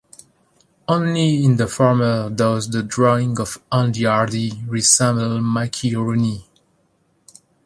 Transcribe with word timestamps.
Only 0.87 1.45
in 1.45 1.57
the 1.57 1.67
former 1.67 2.31
does 2.31 2.71
the 2.71 2.81
drawing 2.81 3.39
of 3.39 3.59
Andy 3.71 4.05
Hardy 4.05 4.63
resemble 4.65 5.39
Mickey 5.41 5.95
Rooney. 5.95 6.47